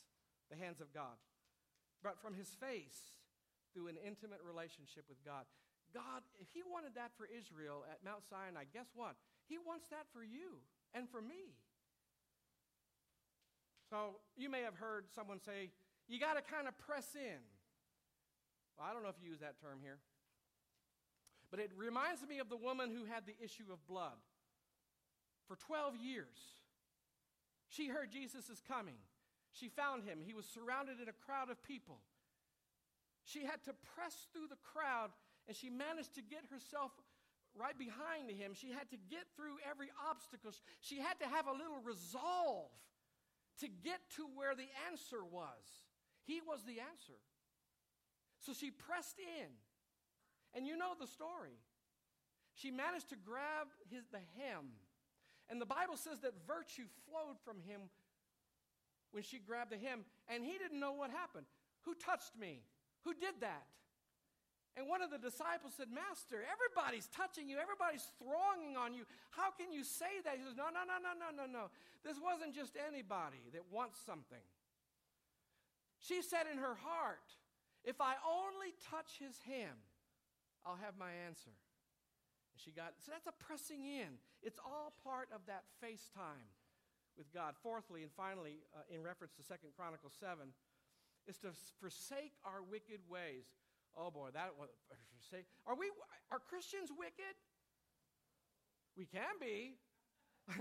[0.49, 1.17] the hands of God,
[2.03, 3.17] but from his face
[3.73, 5.49] through an intimate relationship with God.
[5.89, 9.15] God, if he wanted that for Israel at Mount Sinai, guess what?
[9.47, 10.61] He wants that for you
[10.93, 11.57] and for me.
[13.89, 15.71] So you may have heard someone say,
[16.07, 17.41] you got to kind of press in.
[18.77, 19.99] Well, I don't know if you use that term here.
[21.49, 24.19] But it reminds me of the woman who had the issue of blood.
[25.47, 26.64] For 12 years,
[27.75, 28.95] she heard Jesus is coming.
[29.51, 30.19] She found him.
[30.23, 31.99] He was surrounded in a crowd of people.
[33.23, 35.11] She had to press through the crowd,
[35.47, 36.91] and she managed to get herself
[37.55, 38.53] right behind him.
[38.53, 40.51] She had to get through every obstacle.
[40.79, 42.71] She had to have a little resolve
[43.59, 45.63] to get to where the answer was.
[46.23, 47.19] He was the answer.
[48.39, 49.51] So she pressed in.
[50.53, 51.59] And you know the story.
[52.53, 54.71] She managed to grab his, the hem.
[55.49, 57.89] And the Bible says that virtue flowed from him
[59.11, 61.45] when she grabbed the hem, and he didn't know what happened.
[61.85, 62.65] Who touched me?
[63.05, 63.69] Who did that?
[64.75, 69.07] And one of the disciples said, Master, everybody's touching you, everybody's thronging on you.
[69.31, 70.35] How can you say that?
[70.35, 71.71] He says, No, no, no, no, no, no, no.
[72.03, 74.43] This wasn't just anybody that wants something.
[76.03, 77.23] She said in her heart,
[77.87, 79.79] If I only touch his hem,
[80.67, 81.55] I'll have my answer.
[82.55, 84.15] And she got, so that's a pressing in.
[84.39, 86.47] It's all part of that FaceTime
[87.19, 87.59] with God.
[87.59, 90.55] Fourthly and finally, uh, in reference to Second Chronicles 7,
[91.27, 91.51] is to
[91.83, 93.43] forsake our wicked ways.
[93.91, 94.71] Oh boy, that was
[95.11, 95.51] forsake.
[95.67, 95.91] Are we
[96.31, 97.35] are Christians wicked?
[98.95, 99.75] We can be.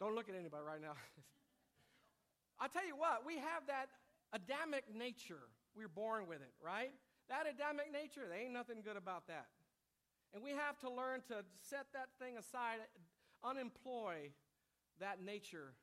[0.00, 0.98] Don't look at anybody right now.
[2.58, 3.94] I tell you what, we have that
[4.32, 5.46] Adamic nature.
[5.76, 6.90] We're born with it, right?
[7.28, 9.46] That Adamic nature, there ain't nothing good about that.
[10.34, 12.78] And we have to learn to set that thing aside,
[13.42, 14.30] unemploy
[15.00, 15.74] that nature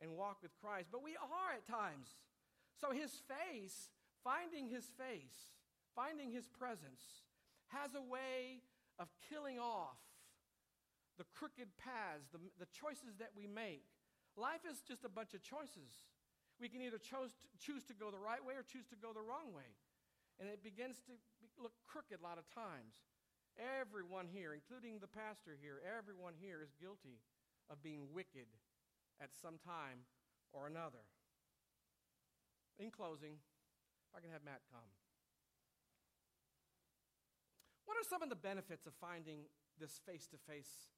[0.00, 0.88] and walk with Christ.
[0.90, 2.08] But we are at times.
[2.80, 3.90] So his face,
[4.24, 5.52] finding his face,
[5.94, 7.28] finding his presence,
[7.68, 8.64] has a way
[8.98, 10.00] of killing off
[11.18, 13.84] the crooked paths, the, the choices that we make.
[14.36, 16.08] Life is just a bunch of choices.
[16.56, 19.12] We can either choose to, choose to go the right way or choose to go
[19.12, 19.68] the wrong way.
[20.40, 21.12] And it begins to
[21.60, 22.96] look crooked a lot of times.
[23.60, 27.20] Everyone here, including the pastor here, everyone here is guilty
[27.68, 28.48] of being wicked
[29.20, 30.08] at some time
[30.52, 31.04] or another.
[32.78, 34.88] In closing, if I can have Matt come.
[37.84, 39.44] What are some of the benefits of finding
[39.78, 40.88] this face to face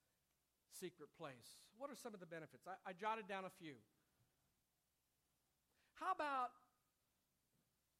[0.71, 1.59] secret place?
[1.77, 2.67] What are some of the benefits?
[2.67, 3.75] I, I, jotted down a few.
[5.95, 6.51] How about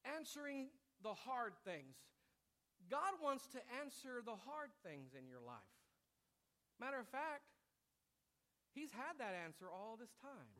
[0.04, 0.68] answering
[1.02, 1.96] the hard things?
[2.90, 5.74] God wants to answer the hard things in your life.
[6.78, 7.56] Matter of fact,
[8.76, 10.52] He's had that answer all this time.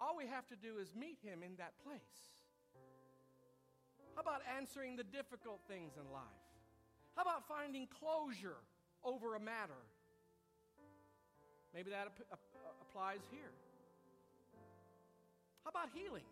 [0.00, 2.32] All we have to do is meet him in that place.
[4.16, 6.48] How about answering the difficult things in life?
[7.16, 8.64] How about finding closure
[9.04, 9.76] over a matter?
[11.76, 13.52] Maybe that ap- ap- applies here.
[15.64, 16.24] How about healings?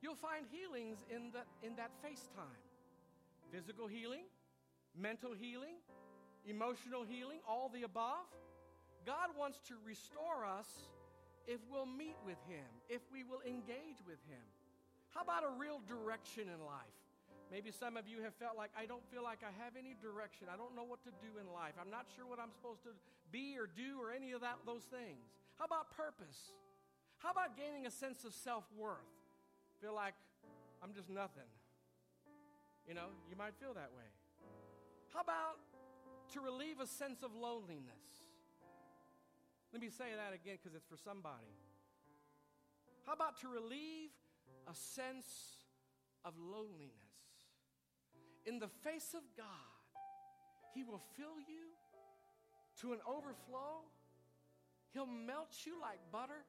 [0.00, 2.64] You'll find healings in, the, in that FaceTime
[3.52, 4.24] physical healing,
[4.96, 5.76] mental healing,
[6.46, 8.26] emotional healing, all the above.
[9.06, 10.68] God wants to restore us
[11.46, 14.44] if we'll meet with Him, if we will engage with Him.
[15.10, 16.98] How about a real direction in life?
[17.50, 20.52] Maybe some of you have felt like, I don't feel like I have any direction.
[20.52, 21.72] I don't know what to do in life.
[21.80, 22.92] I'm not sure what I'm supposed to
[23.32, 25.32] be or do or any of that, those things.
[25.56, 26.52] How about purpose?
[27.16, 29.08] How about gaining a sense of self worth?
[29.80, 30.14] Feel like
[30.84, 31.48] I'm just nothing.
[32.88, 34.08] You know, you might feel that way.
[35.12, 35.60] How about
[36.32, 38.24] to relieve a sense of loneliness?
[39.72, 41.52] Let me say that again because it's for somebody.
[43.04, 44.08] How about to relieve
[44.66, 45.28] a sense
[46.24, 46.92] of loneliness?
[48.46, 49.44] In the face of God,
[50.72, 51.76] He will fill you
[52.80, 53.84] to an overflow.
[54.94, 56.40] He'll melt you like butter,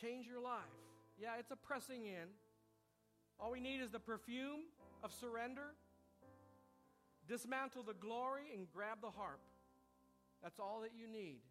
[0.00, 0.64] change your life.
[1.20, 2.28] Yeah, it's a pressing in.
[3.38, 4.64] All we need is the perfume
[5.02, 5.74] of surrender,
[7.28, 9.40] dismantle the glory, and grab the harp.
[10.42, 11.42] That's all that you need.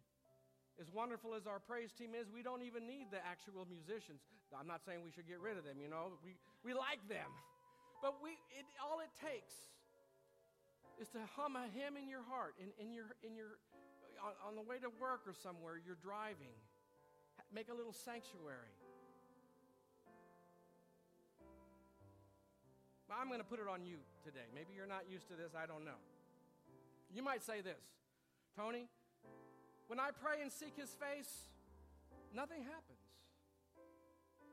[0.80, 4.20] As wonderful as our praise team is, we don't even need the actual musicians.
[4.52, 7.28] I'm not saying we should get rid of them, you know, we, we like them.
[8.04, 9.56] But we, it, all it takes
[11.00, 13.56] is to hum a hymn in your heart, in, in your, in your,
[14.20, 16.52] on, on the way to work or somewhere, you're driving.
[17.52, 18.72] Make a little sanctuary.
[23.10, 24.50] I'm going to put it on you today.
[24.50, 25.98] Maybe you're not used to this, I don't know.
[27.14, 27.80] You might say this
[28.58, 28.90] Tony,
[29.86, 31.46] when I pray and seek his face,
[32.34, 33.06] nothing happens.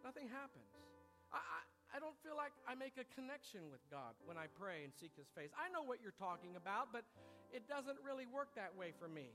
[0.05, 0.69] Nothing happens.
[1.33, 1.59] I, I,
[1.95, 5.15] I, don't feel like I make a connection with God when I pray and seek
[5.15, 5.49] his face.
[5.55, 7.07] I know what you're talking about, but
[7.55, 9.31] it doesn't really work that way for me.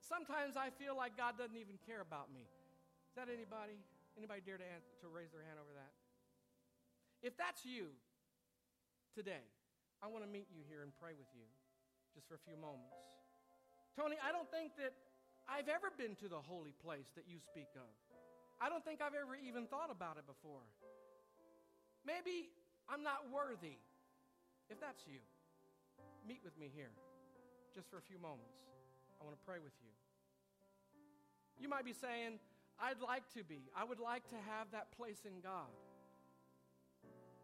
[0.00, 2.46] Sometimes I feel like God doesn't even care about me.
[3.10, 3.76] Is that anybody?
[4.16, 5.92] Anybody dare to, answer, to raise their hand over that?
[7.22, 7.92] If that's you
[9.14, 9.44] today,
[10.00, 11.44] I want to meet you here and pray with you
[12.16, 12.96] just for a few moments.
[13.92, 14.96] Tony, I don't think that
[15.44, 17.90] I've ever been to the holy place that you speak of.
[18.60, 20.64] I don't think I've ever even thought about it before.
[22.04, 22.48] Maybe
[22.88, 23.76] I'm not worthy.
[24.72, 25.20] If that's you,
[26.24, 26.92] meet with me here
[27.74, 28.56] just for a few moments.
[29.20, 29.92] I want to pray with you.
[31.60, 32.40] You might be saying,
[32.80, 33.68] I'd like to be.
[33.76, 35.68] I would like to have that place in God.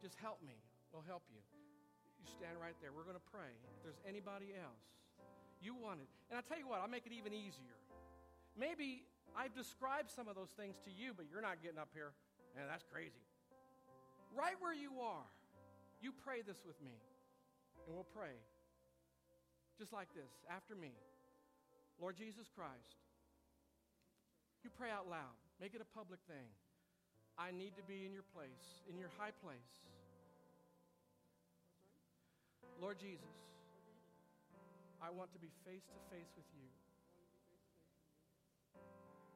[0.06, 0.54] Just help me.
[0.94, 1.42] We'll help you.
[2.22, 2.94] You stand right there.
[2.94, 3.50] We're going to pray.
[3.74, 4.86] If there's anybody else,
[5.58, 6.06] you want it.
[6.30, 7.74] And I tell you what, I'll make it even easier.
[8.54, 9.02] Maybe
[9.34, 12.14] I've described some of those things to you, but you're not getting up here.
[12.54, 13.18] Man, that's crazy.
[14.30, 15.26] Right where you are,
[15.98, 16.94] you pray this with me.
[17.90, 18.38] And we'll pray
[19.74, 20.94] just like this after me.
[21.98, 23.02] Lord Jesus Christ,
[24.62, 25.34] you pray out loud.
[25.58, 26.46] Make it a public thing.
[27.34, 29.82] I need to be in your place, in your high place.
[32.80, 33.36] Lord Jesus,
[35.00, 36.68] I want to be face to face with you.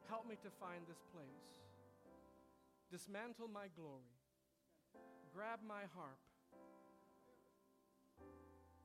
[0.07, 1.47] Help me to find this place.
[2.91, 4.11] Dismantle my glory.
[5.33, 6.19] Grab my harp.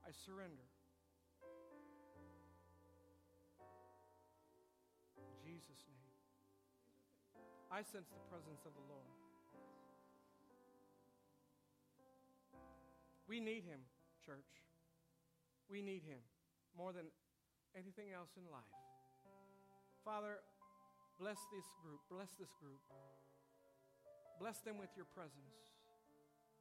[0.07, 0.71] I surrender.
[5.19, 6.15] In Jesus' name.
[7.71, 9.11] I sense the presence of the Lord.
[13.27, 13.83] We need him,
[14.27, 14.67] church.
[15.71, 16.19] We need him
[16.75, 17.07] more than
[17.79, 18.75] anything else in life.
[20.03, 20.43] Father,
[21.19, 22.03] bless this group.
[22.11, 22.83] Bless this group.
[24.43, 25.79] Bless them with your presence.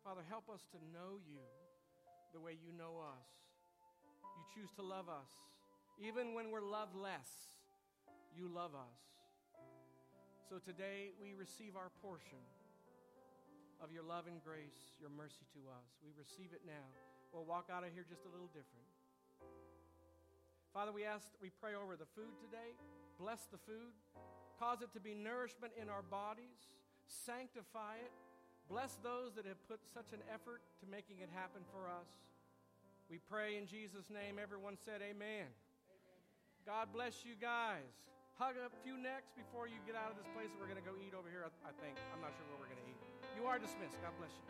[0.05, 1.41] Father, help us to know you
[2.33, 3.29] the way you know us.
[4.21, 5.33] You choose to love us.
[5.97, 7.57] Even when we're loveless,
[8.37, 9.01] you love us.
[10.49, 12.43] So today we receive our portion
[13.81, 15.89] of your love and grace, your mercy to us.
[16.03, 17.14] We receive it now.
[17.35, 18.87] We'll walk out of here just a little different.
[20.71, 22.71] Father, we ask, we pray over the food today.
[23.19, 23.91] Bless the food.
[24.55, 26.71] Cause it to be nourishment in our bodies.
[27.11, 28.15] Sanctify it.
[28.71, 32.07] Bless those that have put such an effort to making it happen for us.
[33.11, 34.39] We pray in Jesus' name.
[34.39, 35.51] Everyone said, Amen.
[35.51, 35.51] amen.
[36.63, 37.91] God bless you guys.
[38.39, 40.55] Hug a few necks before you get out of this place.
[40.55, 41.99] We're going to go eat over here, I think.
[42.15, 42.99] I'm not sure where we're going to eat.
[43.35, 43.99] You are dismissed.
[43.99, 44.47] God bless you.